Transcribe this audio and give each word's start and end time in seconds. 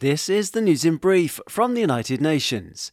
This 0.00 0.28
is 0.28 0.50
the 0.50 0.60
news 0.60 0.84
in 0.84 0.96
brief 0.96 1.38
from 1.48 1.74
the 1.74 1.80
United 1.80 2.20
Nations. 2.20 2.90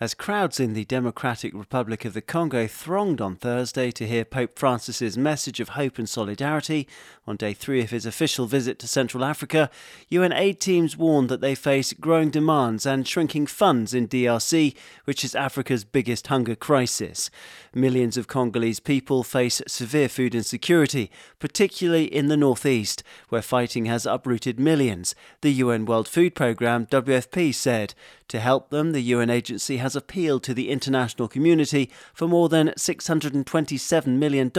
As 0.00 0.12
crowds 0.12 0.58
in 0.58 0.74
the 0.74 0.84
Democratic 0.84 1.54
Republic 1.54 2.04
of 2.04 2.14
the 2.14 2.20
Congo 2.20 2.66
thronged 2.66 3.20
on 3.20 3.36
Thursday 3.36 3.92
to 3.92 4.08
hear 4.08 4.24
Pope 4.24 4.58
Francis's 4.58 5.16
message 5.16 5.60
of 5.60 5.68
hope 5.70 5.98
and 5.98 6.08
solidarity 6.08 6.88
on 7.28 7.36
day 7.36 7.54
three 7.54 7.80
of 7.80 7.90
his 7.90 8.04
official 8.04 8.46
visit 8.46 8.80
to 8.80 8.88
Central 8.88 9.24
Africa, 9.24 9.70
UN 10.08 10.32
aid 10.32 10.60
teams 10.60 10.96
warned 10.96 11.28
that 11.28 11.40
they 11.40 11.54
face 11.54 11.92
growing 11.92 12.30
demands 12.30 12.84
and 12.84 13.06
shrinking 13.06 13.46
funds 13.46 13.94
in 13.94 14.08
DRC, 14.08 14.74
which 15.04 15.24
is 15.24 15.36
Africa's 15.36 15.84
biggest 15.84 16.26
hunger 16.26 16.56
crisis. 16.56 17.30
Millions 17.72 18.16
of 18.16 18.26
Congolese 18.26 18.80
people 18.80 19.22
face 19.22 19.62
severe 19.68 20.08
food 20.08 20.34
insecurity, 20.34 21.08
particularly 21.38 22.04
in 22.04 22.26
the 22.26 22.36
northeast, 22.36 23.04
where 23.28 23.42
fighting 23.42 23.86
has 23.86 24.06
uprooted 24.06 24.58
millions, 24.58 25.14
the 25.40 25.52
UN 25.52 25.84
World 25.86 26.08
Food 26.08 26.34
Programme 26.34 26.86
WFP 26.86 27.54
said. 27.54 27.94
To 28.28 28.40
help 28.40 28.70
them, 28.70 28.92
the 28.92 29.02
UN 29.02 29.28
agency 29.28 29.76
has 29.84 29.94
appealed 29.94 30.42
to 30.42 30.54
the 30.54 30.70
international 30.70 31.28
community 31.28 31.90
for 32.14 32.26
more 32.26 32.48
than 32.48 32.68
$627 32.70 34.06
million 34.06 34.50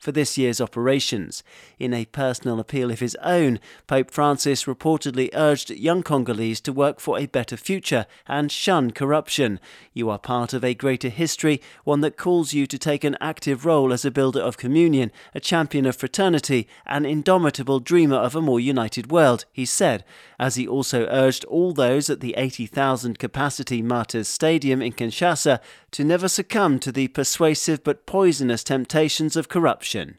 for 0.00 0.12
this 0.12 0.38
year's 0.38 0.62
operations. 0.62 1.42
In 1.78 1.92
a 1.92 2.06
personal 2.06 2.58
appeal 2.58 2.90
of 2.90 3.00
his 3.00 3.14
own, 3.22 3.60
Pope 3.86 4.10
Francis 4.10 4.64
reportedly 4.64 5.28
urged 5.34 5.68
young 5.68 6.02
Congolese 6.02 6.58
to 6.62 6.72
work 6.72 7.00
for 7.00 7.18
a 7.18 7.26
better 7.26 7.58
future 7.58 8.06
and 8.26 8.50
shun 8.50 8.92
corruption. 8.92 9.60
You 9.92 10.08
are 10.08 10.18
part 10.18 10.54
of 10.54 10.64
a 10.64 10.72
greater 10.72 11.10
history, 11.10 11.60
one 11.84 12.00
that 12.00 12.16
calls 12.16 12.54
you 12.54 12.66
to 12.68 12.78
take 12.78 13.04
an 13.04 13.18
active 13.20 13.66
role 13.66 13.92
as 13.92 14.06
a 14.06 14.10
builder 14.10 14.40
of 14.40 14.56
communion, 14.56 15.12
a 15.34 15.40
champion 15.40 15.84
of 15.84 15.96
fraternity, 15.96 16.66
an 16.86 17.04
indomitable 17.04 17.78
dreamer 17.78 18.16
of 18.16 18.34
a 18.34 18.40
more 18.40 18.58
united 18.58 19.12
world, 19.12 19.44
he 19.52 19.66
said, 19.66 20.02
as 20.38 20.54
he 20.54 20.66
also 20.66 21.06
urged 21.10 21.44
all 21.44 21.74
those 21.74 22.08
at 22.08 22.20
the 22.20 22.34
80,000 22.38 23.18
capacity 23.18 23.82
Martyrs 23.82 24.28
Stadium 24.28 24.61
in 24.70 24.92
Kinshasa 24.92 25.60
to 25.90 26.04
never 26.04 26.28
succumb 26.28 26.78
to 26.78 26.92
the 26.92 27.08
persuasive 27.08 27.82
but 27.82 28.06
poisonous 28.06 28.62
temptations 28.62 29.36
of 29.36 29.48
corruption 29.48 30.18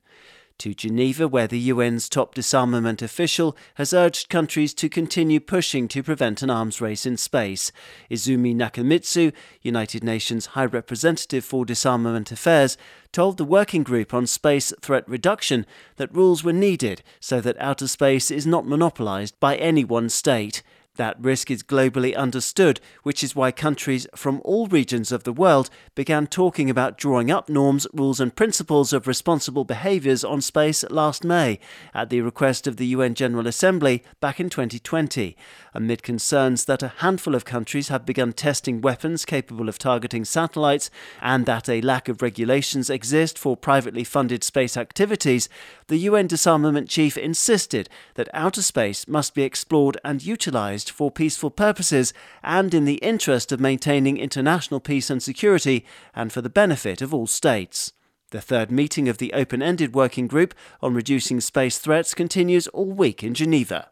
to 0.60 0.74
Geneva, 0.74 1.28
where 1.28 1.48
the 1.48 1.70
UN's 1.70 2.08
top 2.08 2.36
disarmament 2.36 3.02
official 3.02 3.58
has 3.76 3.94
urged 3.94 4.30
countries 4.30 4.74
to 4.76 4.90
continue 4.90 5.40
pushing 5.40 5.88
to 5.90 6.04
prevent 6.04 6.42
an 6.42 6.50
arms 6.50 6.80
race 6.80 7.06
in 7.06 7.18
space. 7.18 7.72
Izumi 8.10 8.56
Nakamitsu, 8.56 9.34
United 9.62 10.04
Nations 10.04 10.48
High 10.48 10.66
Representative 10.66 11.44
for 11.44 11.66
Disarmament 11.66 12.32
Affairs, 12.32 12.78
told 13.12 13.38
the 13.38 13.46
Working 13.46 13.84
Group 13.84 14.14
on 14.14 14.26
Space 14.26 14.74
Threat 14.82 15.08
Reduction 15.08 15.66
that 15.98 16.16
rules 16.16 16.44
were 16.44 16.54
needed 16.54 17.04
so 17.20 17.42
that 17.42 17.58
outer 17.60 17.88
space 17.88 18.32
is 18.32 18.48
not 18.48 18.66
monopolized 18.66 19.40
by 19.40 19.56
any 19.56 19.84
one 19.84 20.10
state. 20.10 20.64
That 20.96 21.20
risk 21.20 21.50
is 21.50 21.64
globally 21.64 22.16
understood, 22.16 22.80
which 23.02 23.24
is 23.24 23.36
why 23.36 23.52
countries 23.52 24.06
from 24.16 24.40
all 24.46 24.68
regions 24.68 25.12
of 25.12 25.24
the 25.24 25.34
world 25.34 25.72
began 25.96 26.28
talking 26.28 26.70
about 26.70 27.00
drawing 27.00 27.32
up 27.32 27.50
norms, 27.50 27.88
rules, 27.94 28.20
and 28.20 28.36
principles 28.36 28.94
of 28.94 29.08
responsible 29.08 29.64
behaviours 29.64 30.24
on 30.24 30.40
space 30.40 30.84
last 30.92 31.24
May, 31.24 31.58
at 31.96 32.12
the 32.12 32.22
request 32.22 32.68
of 32.68 32.78
the 32.78 32.86
UN 32.86 33.16
General 33.16 33.48
Assembly 33.48 34.04
back 34.22 34.40
in 34.40 34.52
2020, 34.52 35.36
amid 35.74 36.04
concerns 36.04 36.66
that 36.66 36.84
a 36.84 36.94
handful 37.00 37.34
of 37.34 37.44
countries 37.44 37.88
have 37.88 38.06
begun 38.06 38.32
testing 38.32 38.80
weapons 38.80 39.26
capable 39.26 39.70
of 39.70 39.80
targeting 39.80 40.24
satellites 40.24 40.92
and 41.24 41.48
that 41.48 41.68
a 41.68 41.82
lack 41.82 42.08
of 42.08 42.22
regulations 42.22 42.92
exist 42.92 43.40
for 43.40 43.58
privately 43.58 44.04
funded 44.04 44.44
space 44.44 44.78
activities. 44.78 45.50
The 45.88 45.98
UN 45.98 46.28
disarmament 46.28 46.88
chief 46.88 47.18
insisted 47.18 47.90
that 48.14 48.30
outer 48.32 48.62
space 48.62 49.08
must 49.08 49.34
be 49.34 49.42
explored 49.42 49.98
and 50.04 50.24
utilised 50.24 50.83
used 50.84 50.96
for 50.96 51.10
peaceful 51.10 51.50
purposes 51.50 52.14
and 52.44 52.74
in 52.74 52.84
the 52.84 52.96
interest 52.96 53.54
of 53.54 53.60
maintaining 53.60 54.18
international 54.18 54.82
peace 54.82 55.10
and 55.10 55.24
security 55.24 55.86
and 56.14 56.34
for 56.34 56.42
the 56.42 56.50
benefit 56.50 57.02
of 57.02 57.14
all 57.14 57.28
states. 57.28 57.94
The 58.32 58.42
third 58.42 58.70
meeting 58.70 59.08
of 59.08 59.18
the 59.18 59.32
open 59.34 59.62
ended 59.62 59.96
working 59.96 60.28
group 60.28 60.54
on 60.82 60.94
reducing 60.94 61.40
space 61.40 61.80
threats 61.80 62.14
continues 62.14 62.68
all 62.70 62.92
week 62.92 63.24
in 63.24 63.34
Geneva. 63.34 63.92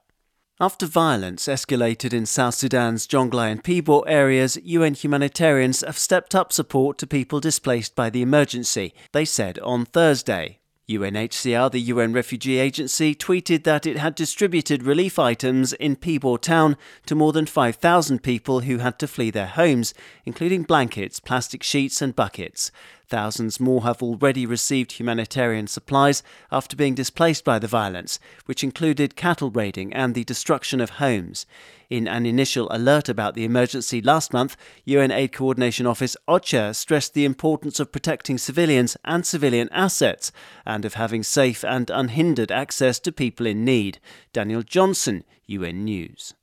After 0.59 0.85
violence 0.85 1.47
escalated 1.47 2.13
in 2.13 2.25
South 2.25 2.55
Sudan's 2.55 3.07
Jonglei 3.07 3.51
and 3.51 3.63
Pibor 3.63 4.03
areas, 4.05 4.57
UN 4.61 4.93
humanitarians 4.93 5.81
have 5.81 5.97
stepped 5.97 6.35
up 6.35 6.51
support 6.51 6.97
to 6.97 7.07
people 7.07 7.39
displaced 7.39 7.95
by 7.95 8.09
the 8.09 8.21
emergency, 8.21 8.93
they 9.13 9.25
said 9.25 9.59
on 9.59 9.85
Thursday. 9.85 10.60
UNHCR, 10.97 11.71
the 11.71 11.81
UN 11.81 12.13
Refugee 12.13 12.57
Agency, 12.57 13.15
tweeted 13.15 13.63
that 13.63 13.85
it 13.85 13.97
had 13.97 14.15
distributed 14.15 14.83
relief 14.83 15.17
items 15.17 15.73
in 15.73 15.95
Pibor 15.95 16.39
town 16.39 16.77
to 17.05 17.15
more 17.15 17.31
than 17.31 17.45
5,000 17.45 18.23
people 18.23 18.61
who 18.61 18.77
had 18.77 18.99
to 18.99 19.07
flee 19.07 19.29
their 19.29 19.47
homes, 19.47 19.93
including 20.25 20.63
blankets, 20.63 21.19
plastic 21.19 21.63
sheets, 21.63 22.01
and 22.01 22.15
buckets. 22.15 22.71
Thousands 23.11 23.59
more 23.59 23.83
have 23.83 24.01
already 24.01 24.45
received 24.45 24.93
humanitarian 24.93 25.67
supplies 25.67 26.23
after 26.49 26.77
being 26.77 26.95
displaced 26.95 27.43
by 27.43 27.59
the 27.59 27.67
violence, 27.67 28.19
which 28.45 28.63
included 28.63 29.17
cattle 29.17 29.51
raiding 29.51 29.91
and 29.91 30.15
the 30.15 30.23
destruction 30.23 30.79
of 30.79 30.91
homes. 30.91 31.45
In 31.89 32.07
an 32.07 32.25
initial 32.25 32.69
alert 32.71 33.09
about 33.09 33.35
the 33.35 33.43
emergency 33.43 34.01
last 34.01 34.31
month, 34.31 34.55
UN 34.85 35.11
Aid 35.11 35.33
Coordination 35.33 35.85
Office 35.85 36.15
OCHA 36.25 36.73
stressed 36.73 37.13
the 37.13 37.25
importance 37.25 37.81
of 37.81 37.91
protecting 37.91 38.37
civilians 38.37 38.95
and 39.03 39.25
civilian 39.25 39.67
assets 39.73 40.31
and 40.65 40.85
of 40.85 40.93
having 40.93 41.21
safe 41.21 41.65
and 41.65 41.89
unhindered 41.89 42.49
access 42.49 42.97
to 42.99 43.11
people 43.11 43.45
in 43.45 43.65
need. 43.65 43.99
Daniel 44.31 44.63
Johnson, 44.63 45.25
UN 45.47 45.83
News. 45.83 46.33